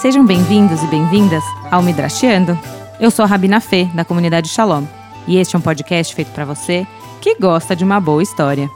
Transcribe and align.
Sejam 0.00 0.24
bem-vindos 0.24 0.82
e 0.82 0.86
bem-vindas 0.86 1.44
ao 1.70 1.82
Midrashiando. 1.82 2.58
Eu 2.98 3.10
sou 3.10 3.22
a 3.22 3.28
Rabina 3.28 3.60
Fê, 3.60 3.84
da 3.92 4.02
comunidade 4.02 4.48
Shalom, 4.48 4.86
e 5.28 5.36
este 5.36 5.54
é 5.54 5.58
um 5.58 5.62
podcast 5.62 6.14
feito 6.14 6.32
para 6.32 6.46
você 6.46 6.86
que 7.20 7.34
gosta 7.34 7.76
de 7.76 7.84
uma 7.84 8.00
boa 8.00 8.22
história. 8.22 8.70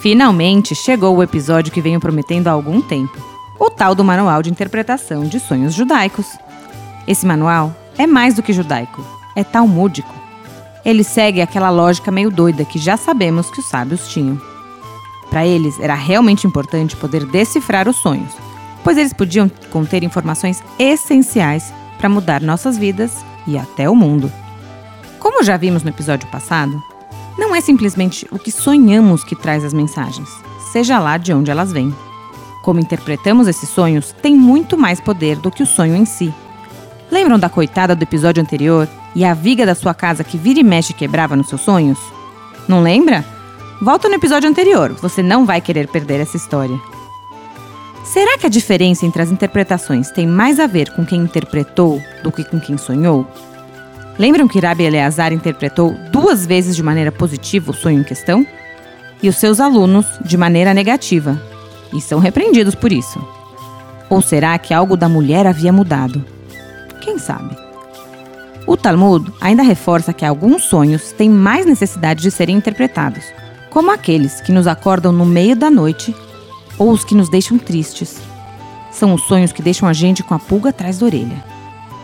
Finalmente 0.00 0.74
chegou 0.74 1.14
o 1.14 1.22
episódio 1.22 1.70
que 1.70 1.82
venho 1.82 2.00
prometendo 2.00 2.48
há 2.48 2.52
algum 2.52 2.80
tempo: 2.80 3.14
o 3.60 3.68
tal 3.68 3.94
do 3.94 4.02
Manual 4.02 4.42
de 4.42 4.50
Interpretação 4.50 5.22
de 5.24 5.38
Sonhos 5.38 5.74
Judaicos. 5.74 6.28
Esse 7.06 7.26
manual 7.26 7.70
é 7.98 8.06
mais 8.06 8.32
do 8.32 8.42
que 8.42 8.54
judaico, 8.54 9.04
é 9.36 9.44
talmúdico. 9.44 10.14
Ele 10.82 11.04
segue 11.04 11.42
aquela 11.42 11.68
lógica 11.68 12.10
meio 12.10 12.30
doida 12.30 12.64
que 12.64 12.78
já 12.78 12.96
sabemos 12.96 13.50
que 13.50 13.60
os 13.60 13.68
sábios 13.68 14.08
tinham. 14.08 14.40
Para 15.28 15.46
eles, 15.46 15.78
era 15.78 15.94
realmente 15.94 16.46
importante 16.46 16.96
poder 16.96 17.26
decifrar 17.26 17.86
os 17.86 17.96
sonhos, 17.96 18.32
pois 18.84 18.98
eles 18.98 19.12
podiam 19.12 19.50
conter 19.70 20.02
informações 20.02 20.62
essenciais 20.78 21.72
para 21.98 22.08
mudar 22.08 22.40
nossas 22.40 22.76
vidas 22.76 23.24
e 23.46 23.56
até 23.58 23.88
o 23.88 23.94
mundo. 23.94 24.30
Como 25.18 25.44
já 25.44 25.56
vimos 25.56 25.82
no 25.82 25.90
episódio 25.90 26.28
passado, 26.28 26.82
não 27.38 27.54
é 27.54 27.60
simplesmente 27.60 28.26
o 28.30 28.38
que 28.38 28.50
sonhamos 28.50 29.24
que 29.24 29.36
traz 29.36 29.64
as 29.64 29.72
mensagens, 29.72 30.28
seja 30.72 30.98
lá 30.98 31.16
de 31.16 31.32
onde 31.32 31.50
elas 31.50 31.72
vêm. 31.72 31.94
Como 32.62 32.80
interpretamos 32.80 33.48
esses 33.48 33.68
sonhos 33.68 34.12
tem 34.22 34.34
muito 34.34 34.76
mais 34.76 35.00
poder 35.00 35.36
do 35.36 35.50
que 35.50 35.62
o 35.62 35.66
sonho 35.66 35.96
em 35.96 36.04
si. 36.04 36.32
Lembram 37.10 37.38
da 37.38 37.48
coitada 37.48 37.94
do 37.94 38.02
episódio 38.02 38.42
anterior 38.42 38.88
e 39.14 39.24
a 39.24 39.34
viga 39.34 39.66
da 39.66 39.74
sua 39.74 39.94
casa 39.94 40.24
que 40.24 40.38
vira 40.38 40.60
e 40.60 40.64
mexe 40.64 40.92
quebrava 40.92 41.36
nos 41.36 41.48
seus 41.48 41.60
sonhos? 41.60 41.98
Não 42.68 42.82
lembra? 42.82 43.24
Volta 43.80 44.08
no 44.08 44.14
episódio 44.14 44.48
anterior, 44.48 44.92
você 44.92 45.22
não 45.22 45.44
vai 45.44 45.60
querer 45.60 45.88
perder 45.88 46.20
essa 46.20 46.36
história. 46.36 46.78
Será 48.04 48.36
que 48.36 48.46
a 48.46 48.50
diferença 48.50 49.06
entre 49.06 49.22
as 49.22 49.30
interpretações 49.30 50.10
tem 50.10 50.26
mais 50.26 50.58
a 50.58 50.66
ver 50.66 50.90
com 50.90 51.04
quem 51.04 51.20
interpretou 51.20 52.02
do 52.22 52.32
que 52.32 52.44
com 52.44 52.58
quem 52.60 52.76
sonhou? 52.76 53.26
Lembram 54.18 54.48
que 54.48 54.58
Rabi 54.58 54.84
Eleazar 54.84 55.32
interpretou 55.32 55.94
duas 56.10 56.44
vezes 56.44 56.76
de 56.76 56.82
maneira 56.82 57.12
positiva 57.12 57.70
o 57.70 57.74
sonho 57.74 58.00
em 58.00 58.04
questão? 58.04 58.46
E 59.22 59.28
os 59.28 59.36
seus 59.36 59.60
alunos 59.60 60.04
de 60.24 60.36
maneira 60.36 60.74
negativa, 60.74 61.40
e 61.92 62.00
são 62.00 62.18
repreendidos 62.18 62.74
por 62.74 62.92
isso. 62.92 63.24
Ou 64.10 64.20
será 64.20 64.58
que 64.58 64.74
algo 64.74 64.96
da 64.96 65.08
mulher 65.08 65.46
havia 65.46 65.72
mudado? 65.72 66.24
Quem 67.00 67.18
sabe? 67.18 67.56
O 68.66 68.76
Talmud 68.76 69.32
ainda 69.40 69.62
reforça 69.62 70.12
que 70.12 70.24
alguns 70.24 70.64
sonhos 70.64 71.12
têm 71.12 71.30
mais 71.30 71.64
necessidade 71.64 72.20
de 72.20 72.30
serem 72.30 72.56
interpretados, 72.56 73.24
como 73.70 73.90
aqueles 73.90 74.40
que 74.40 74.52
nos 74.52 74.66
acordam 74.66 75.12
no 75.12 75.24
meio 75.24 75.56
da 75.56 75.70
noite 75.70 76.14
ou 76.78 76.90
os 76.90 77.04
que 77.04 77.14
nos 77.14 77.28
deixam 77.28 77.58
tristes. 77.58 78.20
São 78.90 79.14
os 79.14 79.22
sonhos 79.22 79.52
que 79.52 79.62
deixam 79.62 79.88
a 79.88 79.92
gente 79.92 80.22
com 80.22 80.34
a 80.34 80.38
pulga 80.38 80.70
atrás 80.70 80.98
da 80.98 81.06
orelha. 81.06 81.44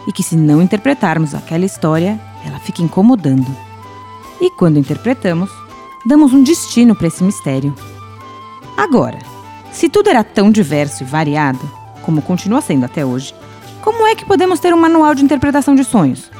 E 0.06 0.12
que, 0.12 0.22
se 0.22 0.36
não 0.36 0.62
interpretarmos 0.62 1.34
aquela 1.34 1.64
história, 1.64 2.18
ela 2.44 2.58
fica 2.58 2.82
incomodando. 2.82 3.54
E 4.40 4.50
quando 4.50 4.78
interpretamos, 4.78 5.50
damos 6.06 6.32
um 6.32 6.42
destino 6.42 6.94
para 6.94 7.08
esse 7.08 7.22
mistério. 7.22 7.74
Agora, 8.76 9.18
se 9.72 9.88
tudo 9.88 10.08
era 10.08 10.24
tão 10.24 10.50
diverso 10.50 11.02
e 11.02 11.06
variado, 11.06 11.60
como 12.02 12.22
continua 12.22 12.60
sendo 12.60 12.84
até 12.84 13.04
hoje, 13.04 13.34
como 13.82 14.06
é 14.06 14.14
que 14.14 14.24
podemos 14.24 14.60
ter 14.60 14.72
um 14.72 14.80
manual 14.80 15.14
de 15.14 15.24
interpretação 15.24 15.74
de 15.74 15.84
sonhos? 15.84 16.30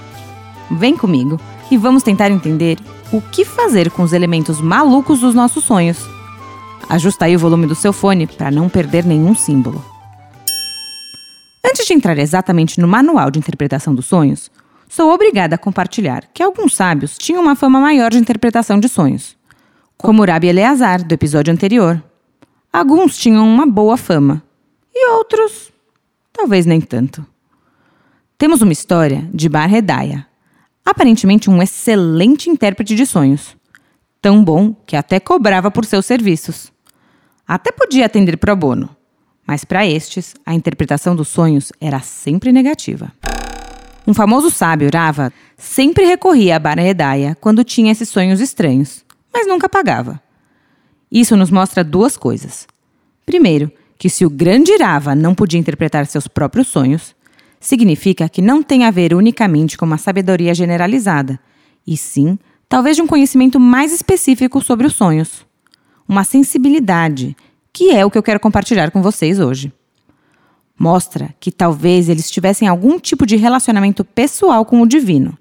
Vem 0.71 0.97
comigo 0.97 1.41
e 1.71 1.77
vamos 1.77 2.03
tentar 2.03 2.31
entender 2.31 2.79
o 3.13 3.21
que 3.21 3.45
fazer 3.45 3.91
com 3.91 4.03
os 4.03 4.13
elementos 4.13 4.61
malucos 4.61 5.21
dos 5.21 5.35
nossos 5.35 5.65
sonhos. 5.65 5.99
Ajusta 6.89 7.25
aí 7.25 7.37
o 7.37 7.39
volume 7.39 7.67
do 7.67 7.75
seu 7.75 7.93
fone 7.93 8.27
para 8.27 8.51
não 8.51 8.69
perder 8.69 9.05
nenhum 9.05 9.35
símbolo. 9.35 9.85
Antes 11.65 11.87
de 11.87 11.93
entrar 11.93 12.19
exatamente 12.19 12.81
no 12.81 12.89
manual 12.89 13.31
de 13.31 13.39
interpretação 13.39 13.95
dos 13.95 14.07
sonhos, 14.07 14.51
sou 14.89 15.13
obrigada 15.13 15.55
a 15.55 15.59
compartilhar 15.59 16.25
que 16.33 16.43
alguns 16.43 16.75
sábios 16.75 17.19
tinham 17.19 17.43
uma 17.43 17.55
fama 17.55 17.79
maior 17.79 18.11
de 18.11 18.19
interpretação 18.19 18.81
de 18.81 18.89
sonhos, 18.89 19.37
como 19.97 20.25
Rabi 20.25 20.49
Eleazar, 20.49 21.05
do 21.05 21.13
episódio 21.13 21.53
anterior. 21.53 22.03
Alguns 22.73 23.19
tinham 23.19 23.47
uma 23.47 23.67
boa 23.67 23.97
fama 23.97 24.43
e 24.95 25.11
outros, 25.11 25.71
talvez 26.33 26.65
nem 26.65 26.81
tanto. 26.81 27.27
Temos 28.39 28.63
uma 28.63 28.73
história 28.73 29.29
de 29.35 29.49
Bar 29.49 29.75
Hedaya, 29.75 30.27
aparentemente 30.87 31.51
um 31.51 31.61
excelente 31.61 32.49
intérprete 32.49 32.95
de 32.95 33.05
sonhos. 33.05 33.58
Tão 34.21 34.43
bom 34.43 34.75
que 34.87 34.97
até 34.97 35.21
cobrava 35.21 35.71
por 35.71 35.85
seus 35.85 36.05
serviços. 36.05 36.73
Até 37.47 37.71
podia 37.71 38.07
atender 38.07 38.37
pro 38.37 38.55
bono, 38.57 38.95
mas 39.47 39.65
para 39.65 39.87
estes, 39.87 40.35
a 40.45 40.55
interpretação 40.55 41.17
dos 41.17 41.29
sonhos 41.29 41.73
era 41.81 42.01
sempre 42.01 42.53
negativa. 42.53 43.13
Um 44.07 44.13
famoso 44.13 44.51
sábio, 44.51 44.91
Rava, 44.93 45.33
sempre 45.57 46.05
recorria 46.05 46.57
a 46.57 46.59
Barahedaia 46.59 47.37
quando 47.41 47.63
tinha 47.63 47.93
esses 47.93 48.09
sonhos 48.09 48.41
estranhos, 48.41 49.05
mas 49.33 49.47
nunca 49.47 49.69
pagava. 49.69 50.21
Isso 51.11 51.37
nos 51.37 51.51
mostra 51.51 51.85
duas 51.85 52.17
coisas. 52.17 52.67
Primeiro, 53.25 53.71
que 53.99 54.11
se 54.11 54.25
o 54.25 54.31
grande 54.31 54.77
Rava 54.77 55.15
não 55.15 55.35
podia 55.35 55.61
interpretar 55.61 56.07
seus 56.07 56.27
próprios 56.27 56.69
sonhos, 56.69 57.15
significa 57.61 58.29
que 58.29 58.43
não 58.43 58.63
tem 58.63 58.85
a 58.85 58.91
ver 58.91 59.15
unicamente 59.15 59.77
com 59.77 59.85
uma 59.85 59.99
sabedoria 59.99 60.55
generalizada, 60.55 61.39
e 61.87 61.97
sim, 61.97 62.39
talvez 62.69 62.97
de 62.97 63.03
um 63.03 63.07
conhecimento 63.07 63.59
mais 63.59 63.93
específico 63.93 64.63
sobre 64.63 64.87
os 64.87 64.95
sonhos. 64.95 65.47
Uma 66.07 66.25
sensibilidade, 66.25 67.37
que 67.73 67.91
é 67.91 68.05
o 68.05 68.11
que 68.11 68.19
eu 68.19 68.23
quero 68.23 68.41
compartilhar 68.41 68.91
com 68.91 69.03
vocês 69.03 69.41
hoje. 69.41 69.73
Mostra 70.79 71.35
que 71.41 71.51
talvez 71.51 72.09
eles 72.09 72.31
tivessem 72.31 72.69
algum 72.69 73.01
tipo 73.01 73.27
de 73.27 73.37
relacionamento 73.37 74.05
pessoal 74.05 74.65
com 74.65 74.81
o 74.81 74.87
divino. 74.87 75.37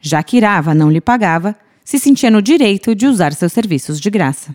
Já 0.00 0.22
que 0.22 0.36
Irava 0.36 0.74
não 0.74 0.90
lhe 0.90 1.00
pagava, 1.00 1.56
se 1.84 1.98
sentia 1.98 2.30
no 2.30 2.42
direito 2.42 2.94
de 2.94 3.06
usar 3.06 3.32
seus 3.32 3.52
serviços 3.52 3.98
de 3.98 4.10
graça. 4.10 4.54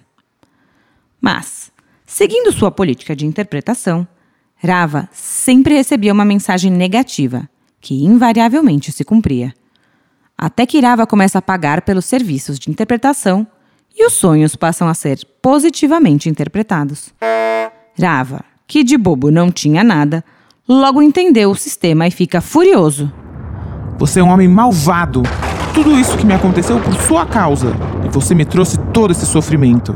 Mas, 1.19 1.71
seguindo 2.05 2.53
sua 2.53 2.71
política 2.71 3.15
de 3.15 3.25
interpretação, 3.25 4.07
Rava 4.55 5.09
sempre 5.11 5.73
recebia 5.73 6.13
uma 6.13 6.23
mensagem 6.23 6.71
negativa, 6.71 7.49
que 7.81 8.05
invariavelmente 8.05 8.93
se 8.93 9.03
cumpria. 9.03 9.53
Até 10.37 10.65
que 10.65 10.79
Rava 10.79 11.07
começa 11.07 11.39
a 11.39 11.41
pagar 11.41 11.81
pelos 11.81 12.05
serviços 12.05 12.59
de 12.59 12.69
interpretação 12.69 13.47
e 13.95 14.05
os 14.05 14.13
sonhos 14.13 14.55
passam 14.55 14.87
a 14.87 14.93
ser 14.93 15.19
positivamente 15.41 16.29
interpretados. 16.29 17.13
Rava, 17.99 18.43
que 18.67 18.83
de 18.83 18.97
bobo 18.97 19.29
não 19.29 19.51
tinha 19.51 19.83
nada, 19.83 20.23
logo 20.67 21.01
entendeu 21.01 21.51
o 21.51 21.55
sistema 21.55 22.07
e 22.07 22.11
fica 22.11 22.41
furioso. 22.41 23.11
Você 23.97 24.19
é 24.19 24.23
um 24.23 24.29
homem 24.29 24.47
malvado. 24.47 25.21
Tudo 25.73 25.97
isso 25.97 26.17
que 26.17 26.25
me 26.25 26.33
aconteceu 26.33 26.79
por 26.79 26.93
sua 27.01 27.25
causa. 27.25 27.73
E 28.05 28.09
você 28.09 28.33
me 28.33 28.45
trouxe 28.45 28.77
todo 28.91 29.11
esse 29.11 29.25
sofrimento. 29.25 29.95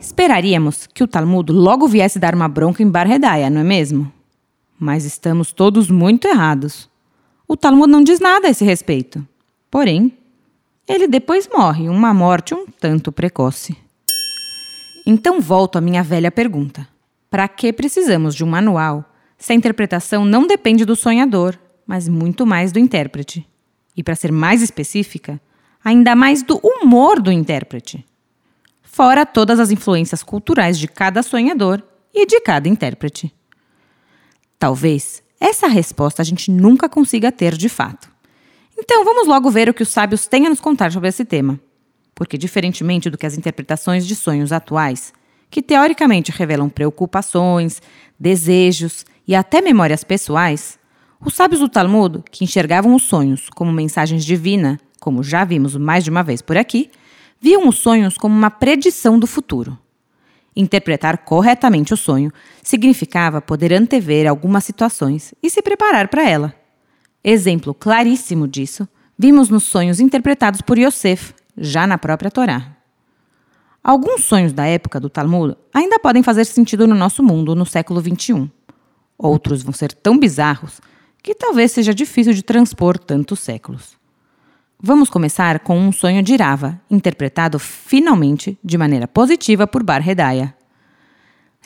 Esperaríamos 0.00 0.86
que 0.86 1.02
o 1.02 1.08
Talmud 1.08 1.50
logo 1.52 1.88
viesse 1.88 2.18
dar 2.18 2.34
uma 2.34 2.48
bronca 2.48 2.82
em 2.82 2.88
Bar 2.88 3.10
Hedaya, 3.10 3.50
não 3.50 3.60
é 3.60 3.64
mesmo? 3.64 4.12
Mas 4.78 5.04
estamos 5.04 5.52
todos 5.52 5.90
muito 5.90 6.28
errados. 6.28 6.88
O 7.46 7.56
Talmud 7.56 7.90
não 7.90 8.02
diz 8.02 8.20
nada 8.20 8.48
a 8.48 8.50
esse 8.50 8.64
respeito. 8.64 9.26
Porém, 9.70 10.16
ele 10.88 11.06
depois 11.06 11.48
morre, 11.52 11.88
uma 11.88 12.12
morte 12.12 12.54
um 12.54 12.66
tanto 12.66 13.12
precoce. 13.12 13.76
Então 15.06 15.40
volto 15.40 15.76
à 15.76 15.80
minha 15.80 16.02
velha 16.02 16.30
pergunta: 16.30 16.88
para 17.30 17.46
que 17.48 17.72
precisamos 17.72 18.34
de 18.34 18.44
um 18.44 18.48
manual 18.48 19.04
se 19.38 19.52
a 19.52 19.56
interpretação 19.56 20.24
não 20.24 20.46
depende 20.46 20.84
do 20.84 20.96
sonhador, 20.96 21.58
mas 21.86 22.08
muito 22.08 22.46
mais 22.46 22.72
do 22.72 22.78
intérprete? 22.78 23.46
E 23.96 24.02
para 24.02 24.14
ser 24.14 24.32
mais 24.32 24.62
específica, 24.62 25.40
ainda 25.84 26.14
mais 26.14 26.42
do 26.42 26.58
humor 26.62 27.20
do 27.20 27.30
intérprete 27.30 28.04
fora 28.96 29.26
todas 29.26 29.60
as 29.60 29.70
influências 29.70 30.22
culturais 30.22 30.78
de 30.78 30.88
cada 30.88 31.22
sonhador 31.22 31.82
e 32.14 32.24
de 32.24 32.40
cada 32.40 32.66
intérprete. 32.66 33.30
Talvez 34.58 35.22
essa 35.40 35.66
resposta 35.66 36.22
a 36.22 36.24
gente 36.24 36.50
nunca 36.50 36.88
consiga 36.88 37.30
ter 37.30 37.56
de 37.56 37.68
fato. 37.68 38.10
Então 38.78 39.04
vamos 39.04 39.26
logo 39.26 39.50
ver 39.50 39.68
o 39.68 39.74
que 39.74 39.82
os 39.82 39.88
sábios 39.88 40.26
têm 40.26 40.46
a 40.46 40.50
nos 40.50 40.60
contar 40.60 40.92
sobre 40.92 41.08
esse 41.08 41.24
tema. 41.24 41.58
Porque, 42.14 42.38
diferentemente 42.38 43.10
do 43.10 43.18
que 43.18 43.26
as 43.26 43.36
interpretações 43.36 44.06
de 44.06 44.14
sonhos 44.14 44.52
atuais, 44.52 45.12
que 45.50 45.62
teoricamente 45.62 46.32
revelam 46.32 46.68
preocupações, 46.68 47.80
desejos 48.18 49.04
e 49.26 49.34
até 49.34 49.60
memórias 49.60 50.02
pessoais, 50.02 50.78
os 51.20 51.34
sábios 51.34 51.60
do 51.60 51.68
Talmud, 51.68 52.22
que 52.30 52.44
enxergavam 52.44 52.94
os 52.94 53.02
sonhos 53.02 53.48
como 53.50 53.72
mensagens 53.72 54.24
divinas, 54.24 54.78
como 55.00 55.22
já 55.22 55.44
vimos 55.44 55.76
mais 55.76 56.04
de 56.04 56.10
uma 56.10 56.22
vez 56.22 56.42
por 56.42 56.56
aqui, 56.56 56.90
viam 57.40 57.68
os 57.68 57.78
sonhos 57.78 58.16
como 58.16 58.34
uma 58.34 58.50
predição 58.50 59.18
do 59.18 59.26
futuro. 59.26 59.78
Interpretar 60.56 61.18
corretamente 61.18 61.92
o 61.92 61.96
sonho 61.96 62.32
significava 62.62 63.42
poder 63.42 63.74
antever 63.74 64.26
algumas 64.26 64.64
situações 64.64 65.34
e 65.42 65.50
se 65.50 65.60
preparar 65.60 66.08
para 66.08 66.26
ela. 66.26 66.54
Exemplo 67.22 67.74
claríssimo 67.74 68.48
disso 68.48 68.88
vimos 69.18 69.50
nos 69.50 69.64
sonhos 69.64 70.00
interpretados 70.00 70.62
por 70.62 70.78
Yosef, 70.78 71.34
já 71.56 71.86
na 71.86 71.98
própria 71.98 72.30
Torá. 72.30 72.76
Alguns 73.82 74.24
sonhos 74.24 74.52
da 74.52 74.66
época 74.66 74.98
do 74.98 75.10
Talmud 75.10 75.56
ainda 75.72 75.98
podem 75.98 76.22
fazer 76.22 76.44
sentido 76.44 76.86
no 76.86 76.94
nosso 76.94 77.22
mundo 77.22 77.54
no 77.54 77.66
século 77.66 78.00
XXI. 78.00 78.50
Outros 79.18 79.62
vão 79.62 79.72
ser 79.72 79.92
tão 79.92 80.18
bizarros 80.18 80.80
que 81.22 81.34
talvez 81.34 81.72
seja 81.72 81.94
difícil 81.94 82.32
de 82.32 82.42
transpor 82.42 82.98
tantos 82.98 83.40
séculos. 83.40 83.96
Vamos 84.78 85.08
começar 85.08 85.60
com 85.60 85.78
um 85.78 85.90
sonho 85.90 86.22
de 86.22 86.36
Rava, 86.36 86.78
interpretado 86.90 87.58
finalmente 87.58 88.58
de 88.62 88.76
maneira 88.76 89.08
positiva 89.08 89.66
por 89.66 89.82
Bar 89.82 90.06
Hedaya. 90.06 90.54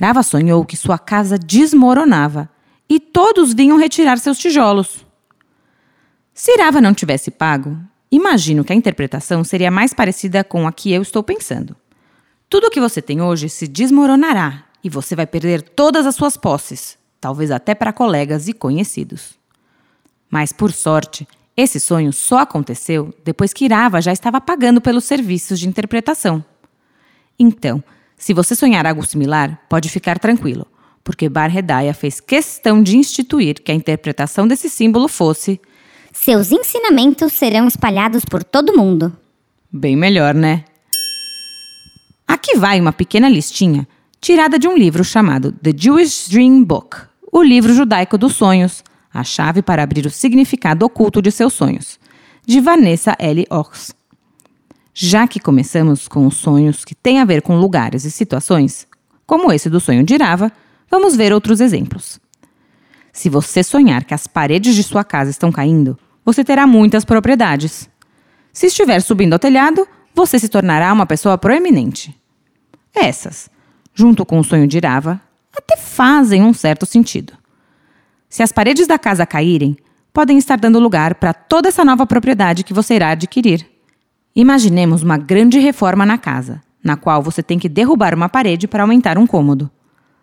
Rava 0.00 0.22
sonhou 0.22 0.64
que 0.64 0.76
sua 0.76 0.96
casa 0.96 1.36
desmoronava 1.36 2.48
e 2.88 3.00
todos 3.00 3.52
vinham 3.52 3.76
retirar 3.76 4.16
seus 4.18 4.38
tijolos. 4.38 5.04
Se 6.32 6.56
Rava 6.56 6.80
não 6.80 6.94
tivesse 6.94 7.32
pago, 7.32 7.76
imagino 8.12 8.62
que 8.62 8.72
a 8.72 8.76
interpretação 8.76 9.42
seria 9.42 9.72
mais 9.72 9.92
parecida 9.92 10.44
com 10.44 10.68
a 10.68 10.72
que 10.72 10.92
eu 10.92 11.02
estou 11.02 11.22
pensando. 11.24 11.74
Tudo 12.48 12.68
o 12.68 12.70
que 12.70 12.80
você 12.80 13.02
tem 13.02 13.20
hoje 13.20 13.48
se 13.48 13.66
desmoronará 13.66 14.64
e 14.84 14.88
você 14.88 15.16
vai 15.16 15.26
perder 15.26 15.62
todas 15.62 16.06
as 16.06 16.14
suas 16.14 16.36
posses, 16.36 16.96
talvez 17.20 17.50
até 17.50 17.74
para 17.74 17.92
colegas 17.92 18.46
e 18.46 18.52
conhecidos. 18.52 19.34
Mas, 20.30 20.52
por 20.52 20.70
sorte, 20.70 21.26
esse 21.60 21.78
sonho 21.78 22.12
só 22.12 22.38
aconteceu 22.38 23.14
depois 23.24 23.52
que 23.52 23.68
Rava 23.68 24.00
já 24.00 24.12
estava 24.12 24.40
pagando 24.40 24.80
pelos 24.80 25.04
serviços 25.04 25.58
de 25.58 25.68
interpretação. 25.68 26.44
Então, 27.38 27.82
se 28.16 28.34
você 28.34 28.54
sonhar 28.54 28.86
algo 28.86 29.06
similar, 29.06 29.60
pode 29.68 29.88
ficar 29.88 30.18
tranquilo, 30.18 30.66
porque 31.02 31.28
Bar 31.28 31.56
Hedaya 31.56 31.94
fez 31.94 32.20
questão 32.20 32.82
de 32.82 32.96
instituir 32.96 33.62
que 33.62 33.72
a 33.72 33.74
interpretação 33.74 34.46
desse 34.46 34.68
símbolo 34.68 35.08
fosse: 35.08 35.60
Seus 36.12 36.52
ensinamentos 36.52 37.32
serão 37.32 37.66
espalhados 37.66 38.24
por 38.24 38.42
todo 38.44 38.76
mundo. 38.76 39.16
Bem 39.72 39.96
melhor, 39.96 40.34
né? 40.34 40.64
Aqui 42.26 42.56
vai 42.56 42.80
uma 42.80 42.92
pequena 42.92 43.28
listinha 43.28 43.86
tirada 44.20 44.58
de 44.58 44.68
um 44.68 44.76
livro 44.76 45.02
chamado 45.02 45.52
The 45.52 45.72
Jewish 45.74 46.28
Dream 46.28 46.62
Book 46.62 47.10
o 47.32 47.42
livro 47.42 47.72
judaico 47.72 48.18
dos 48.18 48.34
sonhos, 48.34 48.82
a 49.12 49.24
chave 49.24 49.62
para 49.62 49.82
abrir 49.82 50.06
o 50.06 50.10
significado 50.10 50.84
oculto 50.84 51.20
de 51.20 51.30
seus 51.30 51.52
sonhos, 51.52 51.98
de 52.46 52.60
Vanessa 52.60 53.16
L. 53.18 53.46
Ox. 53.50 53.94
Já 54.92 55.26
que 55.26 55.40
começamos 55.40 56.08
com 56.08 56.26
os 56.26 56.36
sonhos 56.36 56.84
que 56.84 56.94
têm 56.94 57.20
a 57.20 57.24
ver 57.24 57.42
com 57.42 57.58
lugares 57.58 58.04
e 58.04 58.10
situações, 58.10 58.86
como 59.26 59.52
esse 59.52 59.70
do 59.70 59.80
sonho 59.80 60.02
de 60.02 60.14
Irava, 60.14 60.52
vamos 60.90 61.16
ver 61.16 61.32
outros 61.32 61.60
exemplos. 61.60 62.20
Se 63.12 63.28
você 63.28 63.62
sonhar 63.62 64.04
que 64.04 64.14
as 64.14 64.26
paredes 64.26 64.74
de 64.74 64.82
sua 64.82 65.04
casa 65.04 65.30
estão 65.30 65.50
caindo, 65.50 65.98
você 66.24 66.44
terá 66.44 66.66
muitas 66.66 67.04
propriedades. 67.04 67.88
Se 68.52 68.66
estiver 68.66 69.00
subindo 69.00 69.32
ao 69.32 69.38
telhado, 69.38 69.86
você 70.14 70.38
se 70.38 70.48
tornará 70.48 70.92
uma 70.92 71.06
pessoa 71.06 71.38
proeminente. 71.38 72.14
Essas, 72.94 73.48
junto 73.94 74.26
com 74.26 74.38
o 74.38 74.44
sonho 74.44 74.66
de 74.66 74.76
Irava, 74.76 75.20
até 75.56 75.76
fazem 75.76 76.42
um 76.42 76.52
certo 76.52 76.84
sentido. 76.86 77.32
Se 78.30 78.44
as 78.44 78.52
paredes 78.52 78.86
da 78.86 78.96
casa 78.96 79.26
caírem, 79.26 79.76
podem 80.12 80.38
estar 80.38 80.56
dando 80.56 80.78
lugar 80.78 81.16
para 81.16 81.34
toda 81.34 81.68
essa 81.68 81.84
nova 81.84 82.06
propriedade 82.06 82.62
que 82.62 82.72
você 82.72 82.94
irá 82.94 83.10
adquirir. 83.10 83.66
Imaginemos 84.36 85.02
uma 85.02 85.18
grande 85.18 85.58
reforma 85.58 86.06
na 86.06 86.16
casa, 86.16 86.62
na 86.82 86.96
qual 86.96 87.20
você 87.24 87.42
tem 87.42 87.58
que 87.58 87.68
derrubar 87.68 88.14
uma 88.14 88.28
parede 88.28 88.68
para 88.68 88.84
aumentar 88.84 89.18
um 89.18 89.26
cômodo. 89.26 89.68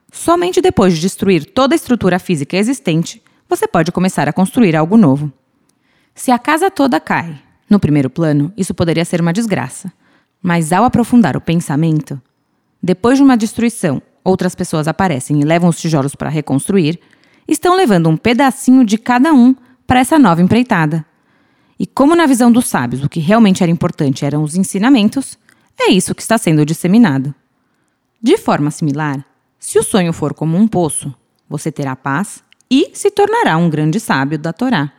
Somente 0.10 0.62
depois 0.62 0.96
de 0.96 1.02
destruir 1.02 1.44
toda 1.44 1.76
a 1.76 1.78
estrutura 1.78 2.18
física 2.18 2.56
existente, 2.56 3.22
você 3.50 3.68
pode 3.68 3.92
começar 3.92 4.30
a 4.30 4.34
construir 4.34 4.74
algo 4.74 4.96
novo. 4.96 5.30
Se 6.16 6.32
a 6.32 6.40
casa 6.40 6.72
toda 6.72 7.02
cai, 7.02 7.38
no 7.70 7.78
primeiro 7.78 8.10
plano, 8.10 8.54
isso 8.56 8.74
poderia 8.74 9.04
ser 9.04 9.20
uma 9.20 9.34
desgraça. 9.34 9.92
Mas 10.42 10.72
ao 10.72 10.86
aprofundar 10.86 11.36
o 11.36 11.42
pensamento, 11.42 12.22
depois 12.82 13.18
de 13.18 13.24
uma 13.24 13.36
destruição, 13.36 14.02
outras 14.24 14.56
pessoas 14.56 14.88
aparecem 14.88 15.42
e 15.42 15.44
levam 15.44 15.70
os 15.70 15.78
tijolos 15.78 16.16
para 16.16 16.30
reconstruir, 16.30 17.00
estão 17.48 17.76
levando 17.76 18.10
um 18.10 18.18
pedacinho 18.18 18.84
de 18.84 18.98
cada 18.98 19.34
um 19.34 19.56
para 19.86 20.00
essa 20.00 20.20
nova 20.20 20.42
empreitada. 20.42 21.06
E 21.80 21.86
como 21.86 22.16
na 22.16 22.26
visão 22.26 22.52
dos 22.52 22.68
sábios 22.68 23.04
o 23.04 23.10
que 23.10 23.20
realmente 23.20 23.64
era 23.64 23.72
importante 23.72 24.26
eram 24.26 24.44
os 24.44 24.56
ensinamentos, 24.56 25.38
é 25.80 25.92
isso 25.92 26.16
que 26.16 26.22
está 26.22 26.38
sendo 26.38 26.66
disseminado. 26.66 27.34
De 28.22 28.38
forma 28.38 28.72
similar, 28.72 29.24
se 29.60 29.78
o 29.78 29.84
sonho 29.84 30.12
for 30.12 30.34
como 30.34 30.58
um 30.58 30.68
poço, 30.68 31.14
você 31.48 31.72
terá 31.72 31.96
paz 31.96 32.44
e 32.70 32.92
se 32.94 33.12
tornará 33.12 33.58
um 33.58 33.70
grande 33.70 34.00
sábio 34.00 34.38
da 34.38 34.52
Torá. 34.52 34.92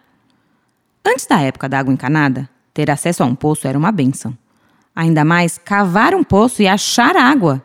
Antes 1.04 1.26
da 1.26 1.40
época 1.40 1.68
da 1.68 1.78
água 1.78 1.92
encanada, 1.92 2.48
ter 2.72 2.90
acesso 2.90 3.22
a 3.22 3.26
um 3.26 3.34
poço 3.34 3.66
era 3.66 3.78
uma 3.78 3.90
bênção. 3.90 4.36
Ainda 4.94 5.24
mais 5.24 5.58
cavar 5.58 6.14
um 6.14 6.22
poço 6.24 6.62
e 6.62 6.68
achar 6.68 7.16
água, 7.16 7.64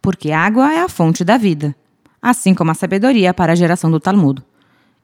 porque 0.00 0.30
água 0.32 0.72
é 0.72 0.80
a 0.80 0.88
fonte 0.88 1.24
da 1.24 1.36
vida, 1.36 1.74
assim 2.20 2.54
como 2.54 2.70
a 2.70 2.74
sabedoria 2.74 3.32
para 3.32 3.52
a 3.52 3.56
geração 3.56 3.90
do 3.90 4.00
Talmud. 4.00 4.42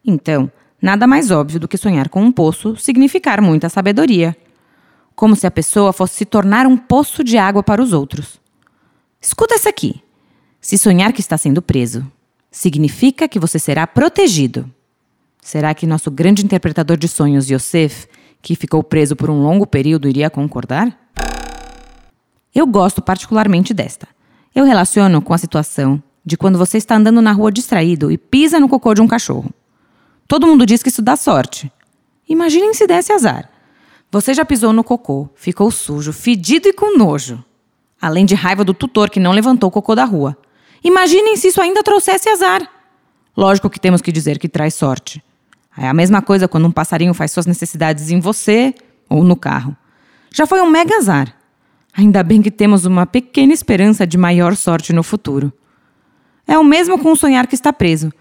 Então, 0.05 0.51
Nada 0.81 1.07
mais 1.07 1.31
óbvio 1.31 1.59
do 1.59 1.69
que 1.69 1.79
sonhar 1.79 2.09
com 2.09 2.23
um 2.23 2.31
poço 2.31 2.77
significar 2.77 3.41
muita 3.41 3.69
sabedoria. 3.69 4.37
Como 5.15 5.35
se 5.35 5.47
a 5.47 5.51
pessoa 5.51 5.93
fosse 5.93 6.17
se 6.17 6.25
tornar 6.25 6.67
um 6.67 6.77
poço 6.77 7.25
de 7.25 7.39
água 7.39 7.63
para 7.63 7.83
os 7.83 7.93
outros. 7.93 8.39
Escuta 9.21 9.55
essa 9.55 9.71
aqui. 9.71 10.03
Se 10.61 10.77
sonhar 10.77 11.13
que 11.13 11.21
está 11.21 11.39
sendo 11.39 11.63
preso, 11.63 12.07
significa 12.51 13.27
que 13.27 13.39
você 13.39 13.59
será 13.59 13.87
protegido. 13.87 14.71
Será 15.41 15.73
que 15.75 15.87
nosso 15.87 16.11
grande 16.11 16.45
interpretador 16.45 16.97
de 16.97 17.09
sonhos, 17.09 17.49
Yosef, 17.51 18.07
que 18.43 18.55
ficou 18.55 18.83
preso 18.83 19.17
por 19.17 19.31
um 19.31 19.43
longo 19.43 19.67
período, 19.67 20.09
iria 20.09 20.29
concordar? 20.29 20.97
Eu 22.55 22.67
gosto 22.67 23.01
particularmente 23.01 23.73
desta. 23.73 24.07
Eu 24.55 24.65
relaciono 24.65 25.23
com 25.23 25.33
a 25.33 25.39
situação 25.39 26.03
de 26.27 26.37
quando 26.37 26.59
você 26.59 26.77
está 26.77 26.97
andando 26.97 27.23
na 27.23 27.31
rua 27.31 27.53
distraído 27.53 28.11
e 28.11 28.19
pisa 28.19 28.59
no 28.59 28.69
cocô 28.69 28.93
de 28.93 29.01
um 29.01 29.07
cachorro. 29.07 29.49
Todo 30.27 30.47
mundo 30.47 30.67
diz 30.67 30.83
que 30.83 30.89
isso 30.89 31.01
dá 31.01 31.15
sorte. 31.15 31.71
Imaginem 32.29 32.75
se 32.75 32.85
desse 32.85 33.13
azar. 33.13 33.49
Você 34.11 34.35
já 34.35 34.45
pisou 34.45 34.73
no 34.73 34.83
cocô, 34.83 35.29
ficou 35.37 35.71
sujo, 35.71 36.13
fedido 36.13 36.69
e 36.69 36.73
com 36.73 36.99
nojo. 36.99 37.45
Além 38.03 38.27
de 38.27 38.35
raiva 38.35 38.65
do 38.65 38.75
tutor 38.75 39.09
que 39.09 39.21
não 39.21 39.31
levantou 39.31 39.69
o 39.69 39.71
cocô 39.71 39.95
da 39.95 40.05
rua. 40.05 40.37
Imaginem 40.83 41.37
se 41.37 41.49
isso 41.49 41.63
ainda 41.63 41.83
trouxesse 41.85 42.29
azar. 42.29 42.69
Lógico 43.37 43.71
que 43.71 43.79
temos 43.79 44.03
que 44.03 44.11
dizer 44.11 44.39
que 44.39 44.49
traz 44.49 44.75
sorte. 44.75 45.23
É 45.79 45.87
a 45.87 45.95
mesma 45.95 46.21
coisa 46.21 46.49
quando 46.49 46.67
um 46.67 46.73
passarinho 46.73 47.15
faz 47.15 47.31
suas 47.31 47.47
necessidades 47.47 48.11
em 48.11 48.19
você 48.19 48.75
ou 49.09 49.23
no 49.23 49.37
carro. 49.37 49.77
Já 50.35 50.45
foi 50.47 50.61
um 50.61 50.71
mega 50.71 50.97
azar. 50.97 51.33
Ainda 51.97 52.23
bem 52.25 52.43
que 52.43 52.51
temos 52.51 52.85
uma 52.85 53.07
pequena 53.07 53.53
esperança 53.53 54.07
de 54.07 54.19
maior 54.19 54.57
sorte 54.57 54.93
no 54.93 55.03
futuro. 55.03 55.53
É 56.47 56.59
o 56.59 56.65
mesmo 56.65 56.99
com 56.99 57.15
sonhar 57.17 57.47
que 57.47 57.55
está 57.55 57.73
preso. 57.73 58.13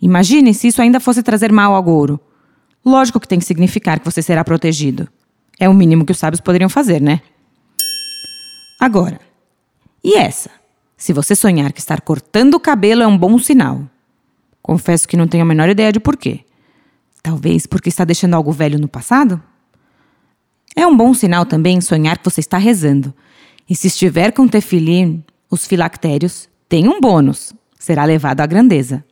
Imagine 0.00 0.54
se 0.54 0.68
isso 0.68 0.80
ainda 0.80 1.00
fosse 1.00 1.22
trazer 1.22 1.52
mal 1.52 1.74
ao 1.74 1.82
Gouro. 1.82 2.20
Lógico 2.84 3.20
que 3.20 3.28
tem 3.28 3.38
que 3.38 3.44
significar 3.44 3.98
que 3.98 4.04
você 4.04 4.20
será 4.22 4.44
protegido. 4.44 5.08
É 5.58 5.68
o 5.68 5.74
mínimo 5.74 6.04
que 6.04 6.12
os 6.12 6.18
sábios 6.18 6.40
poderiam 6.40 6.68
fazer, 6.68 7.00
né? 7.00 7.20
Agora, 8.80 9.20
e 10.02 10.16
essa? 10.16 10.50
Se 10.96 11.12
você 11.12 11.36
sonhar 11.36 11.72
que 11.72 11.80
estar 11.80 12.00
cortando 12.00 12.54
o 12.54 12.60
cabelo 12.60 13.02
é 13.02 13.06
um 13.06 13.16
bom 13.16 13.38
sinal. 13.38 13.82
Confesso 14.60 15.06
que 15.06 15.16
não 15.16 15.28
tenho 15.28 15.44
a 15.44 15.46
menor 15.46 15.68
ideia 15.68 15.92
de 15.92 16.00
porquê. 16.00 16.40
Talvez 17.22 17.66
porque 17.66 17.88
está 17.88 18.04
deixando 18.04 18.34
algo 18.34 18.50
velho 18.50 18.78
no 18.78 18.88
passado? 18.88 19.40
É 20.74 20.86
um 20.86 20.96
bom 20.96 21.12
sinal 21.14 21.46
também 21.46 21.80
sonhar 21.80 22.18
que 22.18 22.24
você 22.24 22.40
está 22.40 22.58
rezando. 22.58 23.14
E 23.68 23.76
se 23.76 23.86
estiver 23.88 24.32
com 24.32 24.48
tefilim, 24.48 25.22
os 25.50 25.66
filactérios 25.66 26.48
têm 26.68 26.88
um 26.88 27.00
bônus. 27.00 27.52
Será 27.82 28.04
levado 28.04 28.40
à 28.40 28.46
grandeza. 28.46 29.04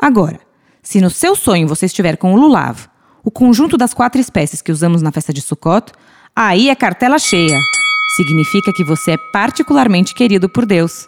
Agora, 0.00 0.40
se 0.82 1.02
no 1.02 1.10
seu 1.10 1.36
sonho 1.36 1.68
você 1.68 1.84
estiver 1.84 2.16
com 2.16 2.32
o 2.32 2.36
lulav, 2.38 2.88
o 3.22 3.30
conjunto 3.30 3.76
das 3.76 3.92
quatro 3.92 4.18
espécies 4.18 4.62
que 4.62 4.72
usamos 4.72 5.02
na 5.02 5.12
festa 5.12 5.34
de 5.34 5.42
Sukkot, 5.42 5.92
aí 6.34 6.70
é 6.70 6.74
cartela 6.74 7.18
cheia. 7.18 7.60
Significa 8.16 8.72
que 8.72 8.82
você 8.82 9.10
é 9.10 9.16
particularmente 9.34 10.14
querido 10.14 10.48
por 10.48 10.64
Deus. 10.64 11.06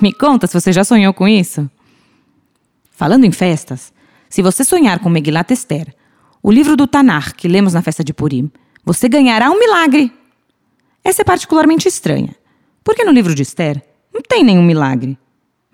Me 0.00 0.14
conta 0.14 0.46
se 0.46 0.58
você 0.58 0.72
já 0.72 0.82
sonhou 0.82 1.12
com 1.12 1.28
isso. 1.28 1.70
Falando 2.90 3.26
em 3.26 3.30
festas, 3.30 3.92
se 4.30 4.40
você 4.40 4.64
sonhar 4.64 4.98
com 4.98 5.10
Megilat 5.10 5.50
Esther, 5.50 5.94
o 6.42 6.50
livro 6.50 6.74
do 6.74 6.86
Tanar 6.86 7.36
que 7.36 7.46
lemos 7.46 7.74
na 7.74 7.82
festa 7.82 8.02
de 8.02 8.14
Purim, 8.14 8.50
você 8.82 9.10
ganhará 9.10 9.50
um 9.50 9.58
milagre. 9.58 10.10
Essa 11.04 11.20
é 11.20 11.24
particularmente 11.24 11.86
estranha, 11.86 12.34
porque 12.82 13.04
no 13.04 13.12
livro 13.12 13.34
de 13.34 13.42
Esther 13.42 13.84
não 14.10 14.22
tem 14.22 14.42
nenhum 14.42 14.62
milagre. 14.62 15.18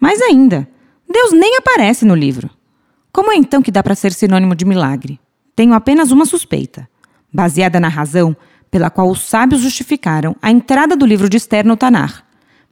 Mais 0.00 0.20
ainda, 0.22 0.68
Deus 1.08 1.32
nem 1.32 1.56
aparece 1.56 2.04
no 2.04 2.14
livro. 2.14 2.50
Como 3.12 3.32
é 3.32 3.36
então 3.36 3.62
que 3.62 3.70
dá 3.70 3.82
para 3.82 3.94
ser 3.94 4.12
sinônimo 4.12 4.54
de 4.54 4.64
milagre? 4.64 5.18
Tenho 5.56 5.74
apenas 5.74 6.10
uma 6.10 6.24
suspeita, 6.24 6.88
baseada 7.32 7.80
na 7.80 7.88
razão 7.88 8.36
pela 8.70 8.90
qual 8.90 9.10
os 9.10 9.22
sábios 9.22 9.62
justificaram 9.62 10.36
a 10.40 10.50
entrada 10.50 10.94
do 10.94 11.06
livro 11.06 11.28
de 11.28 11.36
Esther 11.36 11.66
no 11.66 11.76
Tanar, 11.76 12.24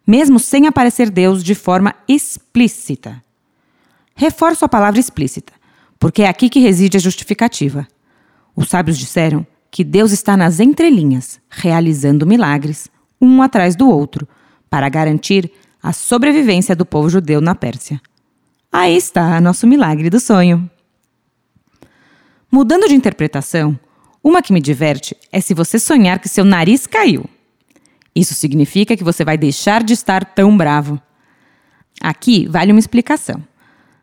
mesmo 0.06 0.38
sem 0.38 0.66
aparecer 0.66 1.10
Deus 1.10 1.42
de 1.42 1.54
forma 1.54 1.94
explícita. 2.06 3.22
Reforço 4.14 4.64
a 4.64 4.68
palavra 4.68 5.00
explícita, 5.00 5.52
porque 5.98 6.22
é 6.22 6.28
aqui 6.28 6.48
que 6.48 6.60
reside 6.60 6.96
a 6.96 7.00
justificativa. 7.00 7.88
Os 8.54 8.68
sábios 8.68 8.98
disseram 8.98 9.46
que 9.70 9.82
Deus 9.82 10.12
está 10.12 10.36
nas 10.36 10.60
entrelinhas, 10.60 11.40
realizando 11.50 12.26
milagres, 12.26 12.88
um 13.20 13.42
atrás 13.42 13.74
do 13.74 13.88
outro, 13.88 14.28
para 14.70 14.88
garantir 14.88 15.50
a 15.86 15.92
sobrevivência 15.92 16.74
do 16.74 16.84
povo 16.84 17.08
judeu 17.08 17.40
na 17.40 17.54
Pérsia. 17.54 18.00
Aí 18.72 18.96
está 18.96 19.40
nosso 19.40 19.68
milagre 19.68 20.10
do 20.10 20.18
sonho. 20.18 20.68
Mudando 22.50 22.88
de 22.88 22.94
interpretação, 22.96 23.78
uma 24.22 24.42
que 24.42 24.52
me 24.52 24.60
diverte 24.60 25.16
é 25.30 25.40
se 25.40 25.54
você 25.54 25.78
sonhar 25.78 26.18
que 26.18 26.28
seu 26.28 26.44
nariz 26.44 26.88
caiu. 26.88 27.24
Isso 28.16 28.34
significa 28.34 28.96
que 28.96 29.04
você 29.04 29.24
vai 29.24 29.38
deixar 29.38 29.84
de 29.84 29.92
estar 29.92 30.24
tão 30.24 30.56
bravo. 30.56 31.00
Aqui 32.00 32.48
vale 32.48 32.72
uma 32.72 32.80
explicação. 32.80 33.40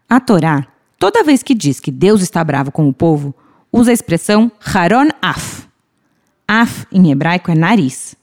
A 0.09 0.21
Torá, 0.21 0.65
toda 0.97 1.21
vez 1.21 1.43
que 1.43 1.53
diz 1.53 1.81
que 1.81 1.91
Deus 1.91 2.21
está 2.21 2.41
bravo 2.45 2.71
com 2.71 2.87
o 2.87 2.93
povo, 2.93 3.35
usa 3.73 3.91
a 3.91 3.93
expressão 3.93 4.49
Haron 4.73 5.09
Af. 5.21 5.67
Af, 6.47 6.87
em 6.93 7.11
hebraico, 7.11 7.51
é 7.51 7.55
nariz. 7.55 8.15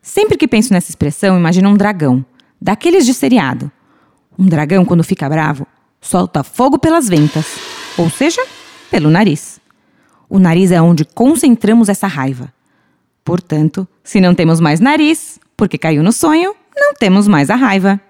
Sempre 0.00 0.36
que 0.36 0.46
penso 0.46 0.72
nessa 0.72 0.92
expressão, 0.92 1.36
imagino 1.36 1.70
um 1.70 1.74
dragão, 1.74 2.24
daqueles 2.64 3.04
de 3.04 3.12
seriado. 3.12 3.70
Um 4.38 4.46
dragão, 4.46 4.86
quando 4.86 5.04
fica 5.04 5.28
bravo, 5.28 5.66
solta 6.00 6.42
fogo 6.42 6.78
pelas 6.78 7.06
ventas, 7.06 7.44
ou 7.98 8.08
seja, 8.08 8.42
pelo 8.90 9.10
nariz. 9.10 9.60
O 10.30 10.38
nariz 10.38 10.72
é 10.72 10.80
onde 10.80 11.04
concentramos 11.04 11.90
essa 11.90 12.06
raiva. 12.06 12.50
Portanto, 13.22 13.86
se 14.02 14.18
não 14.18 14.34
temos 14.34 14.60
mais 14.60 14.80
nariz, 14.80 15.38
porque 15.54 15.76
caiu 15.76 16.02
no 16.02 16.10
sonho, 16.10 16.54
não 16.74 16.94
temos 16.94 17.28
mais 17.28 17.50
a 17.50 17.54
raiva. 17.54 18.00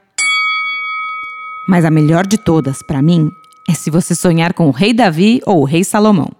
Mas 1.68 1.84
a 1.84 1.90
melhor 1.90 2.24
de 2.24 2.38
todas, 2.38 2.80
para 2.80 3.02
mim, 3.02 3.28
é 3.68 3.74
se 3.74 3.90
você 3.90 4.14
sonhar 4.14 4.54
com 4.54 4.68
o 4.68 4.70
rei 4.70 4.92
Davi 4.92 5.40
ou 5.44 5.62
o 5.62 5.64
rei 5.64 5.82
Salomão. 5.82 6.30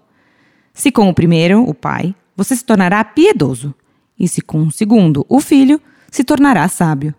Se 0.73 0.89
com 0.89 1.09
o 1.09 1.13
primeiro, 1.13 1.61
o 1.67 1.73
pai, 1.73 2.15
você 2.35 2.55
se 2.55 2.63
tornará 2.63 3.03
piedoso, 3.03 3.75
e 4.17 4.25
se 4.25 4.39
com 4.39 4.63
o 4.63 4.71
segundo, 4.71 5.25
o 5.27 5.41
filho, 5.41 5.81
se 6.09 6.23
tornará 6.23 6.65
sábio. 6.69 7.13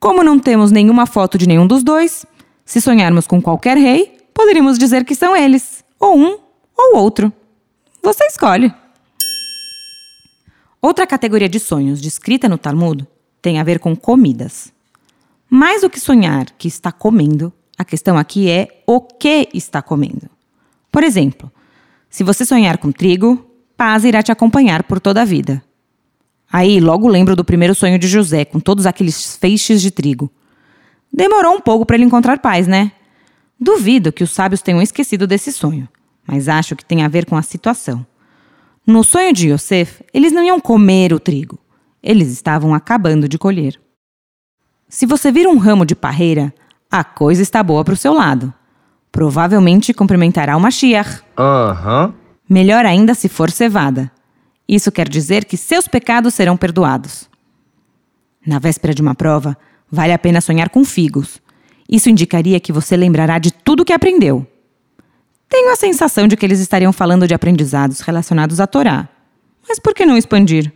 Como 0.00 0.22
não 0.22 0.38
temos 0.38 0.70
nenhuma 0.70 1.06
foto 1.06 1.36
de 1.36 1.48
nenhum 1.48 1.66
dos 1.66 1.82
dois, 1.82 2.24
se 2.64 2.80
sonharmos 2.80 3.26
com 3.26 3.42
qualquer 3.42 3.76
rei, 3.76 4.16
poderíamos 4.32 4.78
dizer 4.78 5.04
que 5.04 5.14
são 5.14 5.36
eles, 5.36 5.84
ou 5.98 6.16
um 6.16 6.38
ou 6.76 6.96
outro. 6.96 7.32
Você 8.02 8.24
escolhe. 8.26 8.72
Outra 10.80 11.06
categoria 11.06 11.48
de 11.48 11.58
sonhos 11.58 12.00
descrita 12.00 12.48
no 12.48 12.56
Talmud 12.56 13.04
tem 13.42 13.58
a 13.58 13.64
ver 13.64 13.80
com 13.80 13.96
comidas. 13.96 14.72
Mais 15.50 15.80
do 15.80 15.90
que 15.90 15.98
sonhar 15.98 16.46
que 16.56 16.68
está 16.68 16.92
comendo, 16.92 17.52
a 17.76 17.84
questão 17.84 18.16
aqui 18.16 18.48
é 18.48 18.82
o 18.86 19.00
que 19.00 19.48
está 19.52 19.82
comendo. 19.82 20.30
Por 20.92 21.02
exemplo, 21.02 21.50
se 22.08 22.22
você 22.22 22.44
sonhar 22.44 22.78
com 22.78 22.92
trigo, 22.92 23.44
paz 23.76 24.04
irá 24.04 24.22
te 24.22 24.30
acompanhar 24.30 24.84
por 24.84 25.00
toda 25.00 25.22
a 25.22 25.24
vida. 25.24 25.62
Aí 26.50 26.80
logo 26.80 27.06
lembro 27.08 27.36
do 27.36 27.44
primeiro 27.44 27.74
sonho 27.74 27.98
de 27.98 28.08
José, 28.08 28.44
com 28.44 28.58
todos 28.58 28.86
aqueles 28.86 29.36
feixes 29.36 29.82
de 29.82 29.90
trigo. 29.90 30.30
Demorou 31.12 31.54
um 31.54 31.60
pouco 31.60 31.84
para 31.84 31.96
ele 31.96 32.04
encontrar 32.04 32.38
paz, 32.38 32.66
né? 32.66 32.92
Duvido 33.60 34.12
que 34.12 34.24
os 34.24 34.30
sábios 34.30 34.62
tenham 34.62 34.80
esquecido 34.80 35.26
desse 35.26 35.52
sonho, 35.52 35.88
mas 36.26 36.48
acho 36.48 36.76
que 36.76 36.84
tem 36.84 37.02
a 37.02 37.08
ver 37.08 37.26
com 37.26 37.36
a 37.36 37.42
situação. 37.42 38.06
No 38.86 39.04
sonho 39.04 39.32
de 39.32 39.50
Yosef, 39.50 40.02
eles 40.14 40.32
não 40.32 40.42
iam 40.42 40.60
comer 40.60 41.12
o 41.12 41.20
trigo. 41.20 41.58
Eles 42.02 42.28
estavam 42.28 42.72
acabando 42.72 43.28
de 43.28 43.36
colher. 43.36 43.78
Se 44.88 45.04
você 45.04 45.30
vir 45.30 45.46
um 45.46 45.58
ramo 45.58 45.84
de 45.84 45.94
parreira, 45.94 46.54
a 46.90 47.04
coisa 47.04 47.42
está 47.42 47.62
boa 47.62 47.84
para 47.84 47.92
o 47.92 47.96
seu 47.96 48.14
lado. 48.14 48.54
Provavelmente 49.12 49.92
cumprimentará 49.92 50.56
o 50.56 50.60
Mashiach. 50.60 51.20
Aham. 51.36 52.14
Melhor 52.48 52.86
ainda 52.86 53.14
se 53.14 53.28
for 53.28 53.50
cevada. 53.50 54.10
Isso 54.68 54.92
quer 54.92 55.08
dizer 55.08 55.46
que 55.46 55.56
seus 55.56 55.88
pecados 55.88 56.34
serão 56.34 56.56
perdoados. 56.56 57.28
Na 58.46 58.58
véspera 58.58 58.92
de 58.92 59.00
uma 59.00 59.14
prova, 59.14 59.56
vale 59.90 60.12
a 60.12 60.18
pena 60.18 60.40
sonhar 60.40 60.68
com 60.68 60.84
figos. 60.84 61.40
Isso 61.88 62.10
indicaria 62.10 62.60
que 62.60 62.72
você 62.72 62.96
lembrará 62.96 63.38
de 63.38 63.50
tudo 63.50 63.84
que 63.84 63.92
aprendeu. 63.92 64.46
Tenho 65.48 65.72
a 65.72 65.76
sensação 65.76 66.28
de 66.28 66.36
que 66.36 66.44
eles 66.44 66.60
estariam 66.60 66.92
falando 66.92 67.26
de 67.26 67.32
aprendizados 67.32 68.00
relacionados 68.00 68.60
à 68.60 68.66
Torá. 68.66 69.08
Mas 69.66 69.78
por 69.78 69.94
que 69.94 70.04
não 70.04 70.18
expandir? 70.18 70.70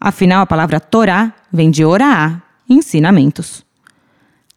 Afinal, 0.00 0.42
a 0.42 0.46
palavra 0.46 0.80
Torá 0.80 1.34
vem 1.52 1.70
de 1.70 1.84
Oraá, 1.84 2.42
ensinamentos. 2.68 3.64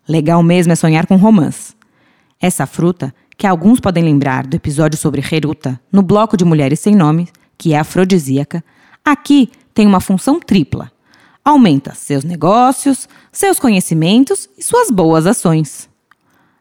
Legal 0.07 0.41
mesmo 0.41 0.71
é 0.71 0.75
sonhar 0.75 1.05
com 1.05 1.17
romãs. 1.17 1.75
Essa 2.41 2.65
fruta, 2.65 3.13
que 3.37 3.45
alguns 3.45 3.79
podem 3.79 4.03
lembrar 4.03 4.47
do 4.47 4.55
episódio 4.55 4.97
sobre 4.97 5.21
Heruta, 5.21 5.79
no 5.91 6.01
bloco 6.01 6.37
de 6.37 6.45
Mulheres 6.45 6.79
Sem 6.79 6.95
Nome, 6.95 7.27
que 7.59 7.73
é 7.73 7.79
afrodisíaca, 7.79 8.63
aqui 9.03 9.51
tem 9.73 9.85
uma 9.85 9.99
função 9.99 10.39
tripla. 10.39 10.89
Aumenta 11.43 11.93
seus 11.93 12.23
negócios, 12.23 13.07
seus 13.31 13.59
conhecimentos 13.59 14.49
e 14.57 14.63
suas 14.63 14.89
boas 14.89 15.27
ações. 15.27 15.89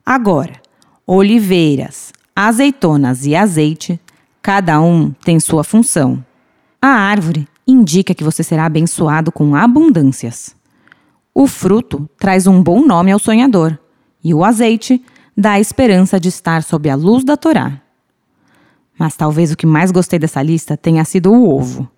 Agora, 0.05 0.61
oliveiras, 1.07 2.12
azeitonas 2.35 3.25
e 3.25 3.37
azeite, 3.37 4.00
cada 4.43 4.81
um 4.81 5.12
tem 5.25 5.38
sua 5.38 5.62
função. 5.62 6.25
A 6.83 6.88
árvore 6.88 7.47
indica 7.67 8.14
que 8.14 8.25
você 8.25 8.43
será 8.43 8.64
abençoado 8.67 9.31
com 9.31 9.55
abundâncias. 9.55 10.57
O 11.33 11.47
fruto 11.47 12.09
traz 12.19 12.47
um 12.47 12.61
bom 12.61 12.85
nome 12.85 13.12
ao 13.12 13.19
sonhador, 13.19 13.78
e 14.25 14.35
o 14.35 14.45
azeite 14.45 15.05
dá 15.37 15.52
a 15.52 15.61
esperança 15.61 16.19
de 16.19 16.28
estar 16.28 16.64
sob 16.64 16.90
a 16.90 16.97
luz 16.97 17.23
da 17.23 17.37
Torá. 17.37 17.81
Mas 18.99 19.17
talvez 19.17 19.52
o 19.52 19.57
que 19.57 19.67
mais 19.67 19.90
gostei 19.90 20.19
dessa 20.19 20.43
lista 20.43 20.76
tenha 20.76 21.05
sido 21.05 21.33
o 21.33 21.49
ovo. 21.49 21.88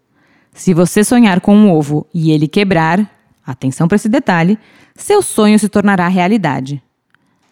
Se 0.53 0.75
você 0.75 1.03
sonhar 1.03 1.41
com 1.41 1.57
um 1.57 1.73
ovo 1.73 2.07
e 2.13 2.31
ele 2.31 2.47
quebrar, 2.47 3.11
atenção 3.47 3.89
para 3.89 3.97
esse 3.97 4.09
detalhe, 4.09 4.59
seu 4.95 5.23
sonho 5.23 5.59
se 5.59 5.69
tornará 5.69 6.07
realidade. 6.09 6.83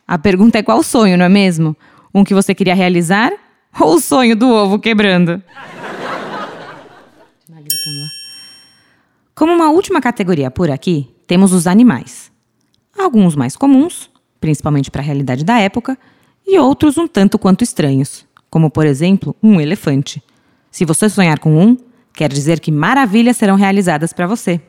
A 0.06 0.18
pergunta 0.18 0.58
é 0.58 0.62
qual 0.62 0.82
sonho, 0.82 1.16
não 1.16 1.24
é 1.24 1.28
mesmo? 1.28 1.76
Um 2.14 2.24
que 2.24 2.34
você 2.34 2.54
queria 2.54 2.74
realizar 2.74 3.32
ou 3.80 3.94
o 3.94 4.00
sonho 4.00 4.36
do 4.36 4.48
ovo 4.48 4.78
quebrando? 4.78 5.42
Como 9.34 9.52
uma 9.52 9.70
última 9.70 10.00
categoria 10.00 10.50
por 10.50 10.68
aqui, 10.68 11.14
temos 11.24 11.52
os 11.52 11.68
animais. 11.68 12.32
Alguns 12.98 13.36
mais 13.36 13.56
comuns, 13.56 14.10
principalmente 14.40 14.90
para 14.90 15.00
a 15.00 15.04
realidade 15.04 15.44
da 15.44 15.60
época, 15.60 15.96
e 16.44 16.58
outros 16.58 16.98
um 16.98 17.06
tanto 17.06 17.38
quanto 17.38 17.62
estranhos, 17.62 18.26
como 18.50 18.70
por 18.70 18.86
exemplo 18.86 19.34
um 19.42 19.60
elefante. 19.60 20.22
Se 20.70 20.84
você 20.84 21.08
sonhar 21.08 21.38
com 21.38 21.58
um, 21.58 21.76
quer 22.12 22.32
dizer 22.32 22.60
que 22.60 22.70
maravilhas 22.70 23.36
serão 23.36 23.56
realizadas 23.56 24.12
para 24.12 24.26
você. 24.26 24.60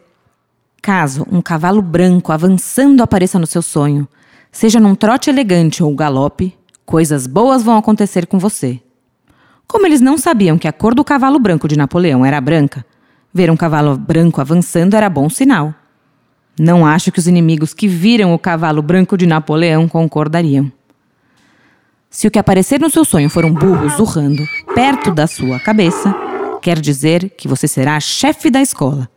Caso 0.82 1.26
um 1.32 1.42
cavalo 1.42 1.82
branco 1.82 2.32
avançando 2.32 3.02
apareça 3.02 3.38
no 3.38 3.48
seu 3.48 3.62
sonho, 3.62 4.08
seja 4.52 4.80
num 4.80 4.96
trote 4.96 5.30
elegante 5.30 5.84
ou 5.84 5.94
galope, 5.94 6.58
coisas 6.86 7.28
boas 7.28 7.62
vão 7.64 7.78
acontecer 7.78 8.26
com 8.28 8.40
você. 8.40 8.80
Como 9.68 9.86
eles 9.86 10.02
não 10.02 10.18
sabiam 10.18 10.58
que 10.58 10.68
a 10.68 10.74
cor 10.74 10.96
do 10.96 11.04
cavalo 11.04 11.38
branco 11.38 11.68
de 11.68 11.78
Napoleão 11.78 12.26
era 12.26 12.42
branca, 12.42 12.86
ver 13.34 13.52
um 13.52 13.58
cavalo 13.58 13.98
branco 13.98 14.42
avançando 14.42 14.96
era 14.96 15.10
bom 15.10 15.30
sinal. 15.30 15.74
Não 16.60 16.86
acho 16.86 17.12
que 17.12 17.20
os 17.20 17.28
inimigos 17.28 17.74
que 17.74 17.88
viram 17.88 18.34
o 18.34 18.40
cavalo 18.40 18.82
branco 18.82 19.16
de 19.16 19.28
Napoleão 19.28 19.88
concordariam. 19.88 20.72
Se 22.10 22.28
o 22.28 22.32
que 22.32 22.40
aparecer 22.40 22.80
no 22.80 22.90
seu 22.90 23.06
sonho 23.06 23.30
for 23.30 23.46
um 23.46 23.54
burro 23.54 23.88
zurrando 23.90 24.44
perto 24.74 25.12
da 25.12 25.28
sua 25.28 25.60
cabeça, 25.60 26.14
quer 26.60 26.80
dizer 26.80 27.30
que 27.38 27.48
você 27.48 27.68
será 27.68 28.00
chefe 28.00 28.50
da 28.50 28.60
escola. 28.60 29.08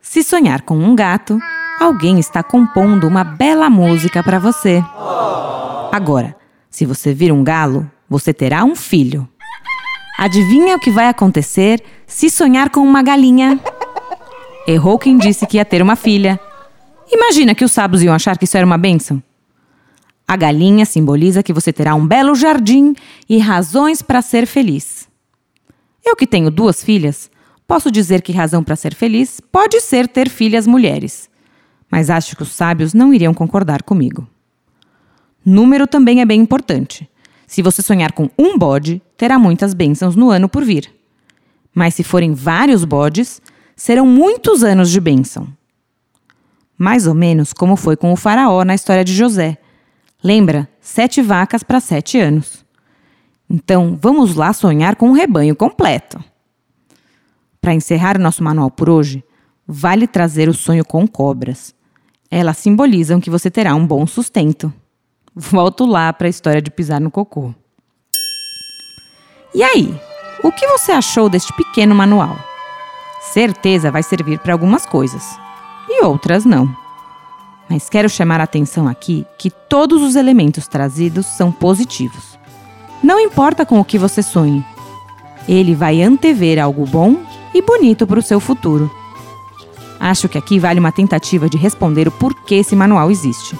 Se 0.00 0.24
sonhar 0.24 0.62
com 0.62 0.76
um 0.76 0.96
gato, 0.96 1.38
alguém 1.80 2.18
está 2.18 2.42
compondo 2.42 3.06
uma 3.06 3.22
bela 3.22 3.70
música 3.70 4.24
para 4.24 4.40
você. 4.40 4.82
Agora, 5.92 6.36
se 6.68 6.84
você 6.84 7.14
vir 7.14 7.30
um 7.30 7.44
galo, 7.44 7.88
você 8.10 8.34
terá 8.34 8.64
um 8.64 8.74
filho. 8.74 9.28
Adivinha 10.18 10.76
o 10.76 10.80
que 10.80 10.90
vai 10.90 11.08
acontecer 11.08 11.80
se 12.06 12.28
sonhar 12.28 12.70
com 12.70 12.80
uma 12.80 13.02
galinha? 13.02 13.60
Errou 14.66 14.98
quem 14.98 15.16
disse 15.16 15.46
que 15.46 15.58
ia 15.58 15.64
ter 15.64 15.80
uma 15.80 15.94
filha. 15.94 16.40
Imagina 17.10 17.54
que 17.54 17.64
os 17.64 17.70
sábios 17.70 18.02
iam 18.02 18.14
achar 18.14 18.36
que 18.36 18.44
isso 18.44 18.56
era 18.56 18.66
uma 18.66 18.78
bênção. 18.78 19.22
A 20.28 20.36
galinha 20.36 20.84
simboliza 20.84 21.42
que 21.42 21.52
você 21.52 21.72
terá 21.72 21.94
um 21.94 22.06
belo 22.06 22.34
jardim 22.34 22.94
e 23.28 23.38
razões 23.38 24.02
para 24.02 24.20
ser 24.20 24.46
feliz. 24.46 25.08
Eu 26.04 26.16
que 26.16 26.26
tenho 26.26 26.50
duas 26.50 26.82
filhas, 26.82 27.30
posso 27.66 27.90
dizer 27.90 28.22
que 28.22 28.32
razão 28.32 28.62
para 28.62 28.76
ser 28.76 28.94
feliz 28.94 29.40
pode 29.40 29.80
ser 29.80 30.08
ter 30.08 30.28
filhas 30.28 30.66
mulheres. 30.66 31.30
Mas 31.90 32.10
acho 32.10 32.36
que 32.36 32.42
os 32.42 32.52
sábios 32.52 32.92
não 32.92 33.14
iriam 33.14 33.32
concordar 33.32 33.82
comigo. 33.82 34.26
Número 35.44 35.86
também 35.86 36.20
é 36.20 36.24
bem 36.24 36.40
importante. 36.40 37.08
Se 37.46 37.62
você 37.62 37.80
sonhar 37.80 38.10
com 38.10 38.28
um 38.36 38.58
bode, 38.58 39.00
terá 39.16 39.38
muitas 39.38 39.72
bênçãos 39.72 40.16
no 40.16 40.30
ano 40.30 40.48
por 40.48 40.64
vir. 40.64 40.92
Mas 41.72 41.94
se 41.94 42.02
forem 42.02 42.34
vários 42.34 42.84
bodes, 42.84 43.40
serão 43.76 44.06
muitos 44.06 44.64
anos 44.64 44.90
de 44.90 45.00
bênção. 45.00 45.46
Mais 46.76 47.06
ou 47.06 47.14
menos 47.14 47.52
como 47.52 47.76
foi 47.76 47.96
com 47.96 48.12
o 48.12 48.16
faraó 48.16 48.64
na 48.64 48.74
história 48.74 49.04
de 49.04 49.14
José. 49.14 49.58
Lembra? 50.22 50.68
Sete 50.80 51.22
vacas 51.22 51.62
para 51.62 51.80
sete 51.80 52.18
anos. 52.18 52.64
Então, 53.48 53.98
vamos 54.00 54.34
lá 54.34 54.52
sonhar 54.52 54.96
com 54.96 55.08
um 55.08 55.12
rebanho 55.12 55.54
completo. 55.54 56.22
Para 57.60 57.74
encerrar 57.74 58.16
o 58.16 58.22
nosso 58.22 58.42
manual 58.42 58.70
por 58.70 58.88
hoje, 58.88 59.24
vale 59.66 60.06
trazer 60.06 60.48
o 60.48 60.54
sonho 60.54 60.84
com 60.84 61.06
cobras. 61.06 61.74
Elas 62.30 62.58
simbolizam 62.58 63.20
que 63.20 63.30
você 63.30 63.50
terá 63.50 63.74
um 63.74 63.86
bom 63.86 64.06
sustento. 64.06 64.72
volto 65.34 65.84
lá 65.84 66.12
para 66.12 66.26
a 66.26 66.30
história 66.30 66.62
de 66.62 66.70
pisar 66.70 67.00
no 67.00 67.10
cocô. 67.10 67.54
E 69.54 69.62
aí, 69.62 69.94
o 70.42 70.50
que 70.50 70.66
você 70.66 70.92
achou 70.92 71.28
deste 71.28 71.52
pequeno 71.54 71.94
manual? 71.94 72.38
Certeza 73.20 73.90
vai 73.90 74.02
servir 74.02 74.38
para 74.38 74.52
algumas 74.52 74.86
coisas 74.86 75.38
e 75.88 76.04
outras 76.04 76.44
não. 76.44 76.85
Mas 77.68 77.88
quero 77.88 78.08
chamar 78.08 78.40
a 78.40 78.44
atenção 78.44 78.86
aqui 78.86 79.26
que 79.38 79.50
todos 79.50 80.02
os 80.02 80.16
elementos 80.16 80.68
trazidos 80.68 81.26
são 81.26 81.50
positivos. 81.50 82.38
Não 83.02 83.18
importa 83.20 83.66
com 83.66 83.80
o 83.80 83.84
que 83.84 83.98
você 83.98 84.22
sonhe, 84.22 84.64
ele 85.48 85.74
vai 85.74 86.02
antever 86.02 86.58
algo 86.58 86.86
bom 86.86 87.16
e 87.54 87.62
bonito 87.62 88.06
para 88.06 88.18
o 88.18 88.22
seu 88.22 88.40
futuro. 88.40 88.90
Acho 89.98 90.28
que 90.28 90.38
aqui 90.38 90.58
vale 90.58 90.78
uma 90.78 90.92
tentativa 90.92 91.48
de 91.48 91.56
responder 91.56 92.06
o 92.06 92.12
porquê 92.12 92.56
esse 92.56 92.76
manual 92.76 93.10
existe. 93.10 93.58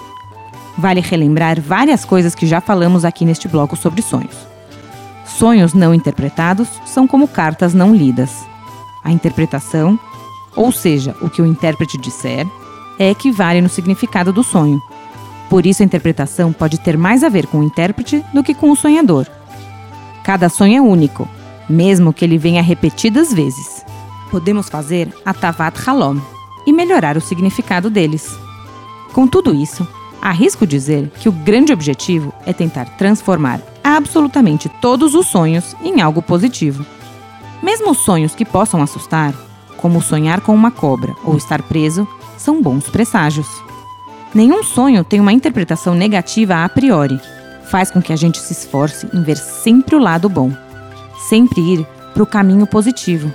Vale 0.76 1.00
relembrar 1.00 1.60
várias 1.60 2.04
coisas 2.04 2.34
que 2.34 2.46
já 2.46 2.60
falamos 2.60 3.04
aqui 3.04 3.24
neste 3.24 3.48
bloco 3.48 3.76
sobre 3.76 4.02
sonhos. 4.02 4.36
Sonhos 5.24 5.72
não 5.74 5.94
interpretados 5.94 6.68
são 6.84 7.06
como 7.06 7.26
cartas 7.26 7.72
não 7.72 7.94
lidas. 7.94 8.30
A 9.02 9.10
interpretação, 9.10 9.98
ou 10.54 10.70
seja, 10.70 11.16
o 11.22 11.30
que 11.30 11.40
o 11.40 11.46
intérprete 11.46 11.96
disser, 11.98 12.46
é 12.98 13.10
equivale 13.10 13.60
no 13.60 13.68
significado 13.68 14.32
do 14.32 14.42
sonho. 14.42 14.82
Por 15.48 15.64
isso, 15.64 15.82
a 15.82 15.86
interpretação 15.86 16.52
pode 16.52 16.78
ter 16.78 16.96
mais 16.98 17.22
a 17.22 17.28
ver 17.28 17.46
com 17.46 17.60
o 17.60 17.62
intérprete 17.62 18.24
do 18.34 18.42
que 18.42 18.54
com 18.54 18.70
o 18.70 18.76
sonhador. 18.76 19.26
Cada 20.24 20.48
sonho 20.48 20.76
é 20.76 20.80
único, 20.80 21.28
mesmo 21.68 22.12
que 22.12 22.24
ele 22.24 22.38
venha 22.38 22.62
repetidas 22.62 23.32
vezes. 23.32 23.84
Podemos 24.30 24.68
fazer 24.68 25.08
a 25.24 25.32
Tavat 25.32 25.78
Halom 25.86 26.18
e 26.66 26.72
melhorar 26.72 27.16
o 27.16 27.20
significado 27.20 27.88
deles. 27.88 28.36
Com 29.12 29.26
tudo 29.26 29.54
isso, 29.54 29.86
arrisco 30.20 30.66
dizer 30.66 31.10
que 31.20 31.28
o 31.28 31.32
grande 31.32 31.72
objetivo 31.72 32.34
é 32.44 32.52
tentar 32.52 32.86
transformar 32.96 33.60
absolutamente 33.84 34.68
todos 34.80 35.14
os 35.14 35.28
sonhos 35.28 35.76
em 35.82 36.00
algo 36.00 36.20
positivo. 36.20 36.84
Mesmo 37.62 37.92
os 37.92 37.98
sonhos 37.98 38.34
que 38.34 38.44
possam 38.44 38.82
assustar, 38.82 39.32
como 39.76 40.02
sonhar 40.02 40.40
com 40.40 40.54
uma 40.54 40.70
cobra 40.70 41.14
ou 41.24 41.36
estar 41.36 41.62
preso, 41.62 42.06
são 42.36 42.62
bons 42.62 42.88
presságios. 42.88 43.48
Nenhum 44.34 44.62
sonho 44.62 45.04
tem 45.04 45.20
uma 45.20 45.32
interpretação 45.32 45.94
negativa 45.94 46.64
a 46.64 46.68
priori. 46.68 47.20
Faz 47.70 47.90
com 47.90 48.02
que 48.02 48.12
a 48.12 48.16
gente 48.16 48.38
se 48.38 48.52
esforce 48.52 49.08
em 49.12 49.22
ver 49.22 49.36
sempre 49.36 49.96
o 49.96 49.98
lado 49.98 50.28
bom, 50.28 50.52
sempre 51.28 51.60
ir 51.60 51.86
para 52.12 52.22
o 52.22 52.26
caminho 52.26 52.66
positivo. 52.66 53.32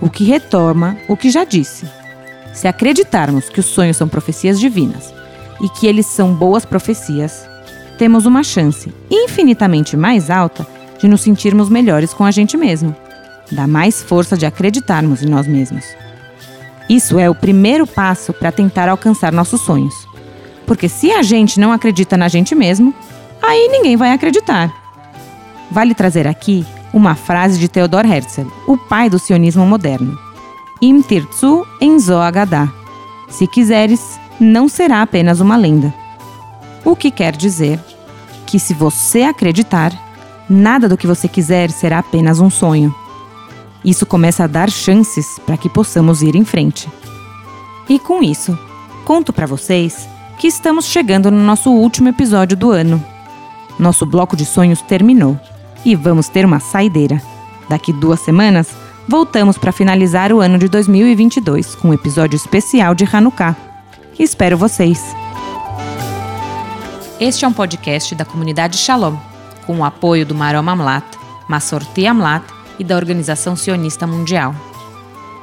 O 0.00 0.08
que 0.08 0.24
retoma 0.24 0.96
o 1.08 1.16
que 1.16 1.30
já 1.30 1.44
disse. 1.44 1.88
Se 2.52 2.68
acreditarmos 2.68 3.48
que 3.48 3.60
os 3.60 3.66
sonhos 3.66 3.96
são 3.96 4.08
profecias 4.08 4.60
divinas 4.60 5.12
e 5.60 5.68
que 5.68 5.86
eles 5.86 6.06
são 6.06 6.34
boas 6.34 6.64
profecias, 6.64 7.46
temos 7.98 8.26
uma 8.26 8.42
chance 8.42 8.92
infinitamente 9.10 9.96
mais 9.96 10.30
alta 10.30 10.66
de 10.98 11.08
nos 11.08 11.20
sentirmos 11.20 11.68
melhores 11.68 12.12
com 12.12 12.24
a 12.24 12.30
gente 12.30 12.56
mesmo. 12.56 12.94
Dá 13.50 13.66
mais 13.66 14.02
força 14.02 14.36
de 14.36 14.46
acreditarmos 14.46 15.22
em 15.22 15.28
nós 15.28 15.46
mesmos. 15.46 15.84
Isso 16.88 17.18
é 17.18 17.28
o 17.28 17.34
primeiro 17.34 17.86
passo 17.86 18.32
para 18.32 18.52
tentar 18.52 18.88
alcançar 18.88 19.32
nossos 19.32 19.60
sonhos. 19.60 20.06
Porque 20.66 20.88
se 20.88 21.10
a 21.10 21.22
gente 21.22 21.58
não 21.58 21.72
acredita 21.72 22.16
na 22.16 22.28
gente 22.28 22.54
mesmo, 22.54 22.94
aí 23.42 23.68
ninguém 23.68 23.96
vai 23.96 24.12
acreditar. 24.12 24.72
Vale 25.70 25.94
trazer 25.94 26.26
aqui 26.26 26.66
uma 26.92 27.14
frase 27.14 27.58
de 27.58 27.68
Theodor 27.68 28.04
Herzl, 28.04 28.46
o 28.66 28.76
pai 28.76 29.08
do 29.08 29.18
sionismo 29.18 29.64
moderno. 29.66 30.18
Im 30.80 31.00
tirtzu 31.00 31.66
enzo 31.80 32.16
agadá. 32.16 32.68
Se 33.28 33.46
quiseres, 33.46 34.20
não 34.38 34.68
será 34.68 35.00
apenas 35.00 35.40
uma 35.40 35.56
lenda. 35.56 35.94
O 36.84 36.96
que 36.96 37.10
quer 37.10 37.34
dizer 37.34 37.78
que 38.46 38.58
se 38.58 38.74
você 38.74 39.22
acreditar, 39.22 39.92
nada 40.50 40.88
do 40.88 40.96
que 40.96 41.06
você 41.06 41.28
quiser 41.28 41.70
será 41.70 42.00
apenas 42.00 42.40
um 42.40 42.50
sonho. 42.50 42.94
Isso 43.84 44.06
começa 44.06 44.44
a 44.44 44.46
dar 44.46 44.70
chances 44.70 45.38
para 45.44 45.56
que 45.56 45.68
possamos 45.68 46.22
ir 46.22 46.36
em 46.36 46.44
frente. 46.44 46.88
E 47.88 47.98
com 47.98 48.22
isso, 48.22 48.56
conto 49.04 49.32
para 49.32 49.46
vocês 49.46 50.08
que 50.38 50.46
estamos 50.46 50.86
chegando 50.86 51.30
no 51.30 51.42
nosso 51.42 51.70
último 51.70 52.08
episódio 52.08 52.56
do 52.56 52.70
ano. 52.70 53.02
Nosso 53.78 54.06
bloco 54.06 54.36
de 54.36 54.46
sonhos 54.46 54.80
terminou 54.82 55.38
e 55.84 55.96
vamos 55.96 56.28
ter 56.28 56.44
uma 56.44 56.60
saideira. 56.60 57.20
Daqui 57.68 57.92
duas 57.92 58.20
semanas, 58.20 58.70
voltamos 59.08 59.58
para 59.58 59.72
finalizar 59.72 60.32
o 60.32 60.40
ano 60.40 60.58
de 60.58 60.68
2022 60.68 61.74
com 61.74 61.88
um 61.88 61.94
episódio 61.94 62.36
especial 62.36 62.94
de 62.94 63.04
Hanukkah. 63.04 63.56
Espero 64.18 64.56
vocês! 64.56 65.02
Este 67.18 67.44
é 67.44 67.48
um 67.48 67.52
podcast 67.52 68.14
da 68.14 68.24
comunidade 68.24 68.76
Shalom, 68.76 69.16
com 69.66 69.78
o 69.78 69.84
apoio 69.84 70.26
do 70.26 70.34
Marom 70.34 70.68
Amlat, 70.68 71.04
Massorti 71.48 72.06
Amlat 72.06 72.42
e 72.78 72.84
da 72.84 72.96
Organização 72.96 73.56
Sionista 73.56 74.06
Mundial. 74.06 74.54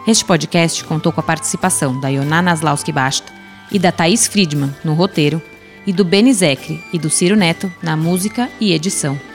Este 0.08 0.26
podcast 0.26 0.84
contou 0.86 1.12
com 1.12 1.20
a 1.20 1.24
participação 1.24 2.00
da 2.00 2.10
Yoná 2.10 2.42
Naslauski 2.42 2.92
Basta 2.92 3.32
e 3.72 3.78
da 3.78 3.92
Thaís 3.92 4.28
Friedman 4.28 4.74
no 4.84 4.94
roteiro 4.94 5.42
e 5.86 5.94
do 5.94 6.04
Beni 6.04 6.34
Zecri 6.34 6.84
e 6.92 6.98
do 7.00 7.10
Ciro 7.10 7.36
Neto 7.36 7.72
na 7.82 7.96
música 7.96 8.50
e 8.60 8.74
edição. 8.74 9.29